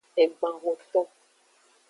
Egban 0.21 0.59
hoton. 0.59 1.07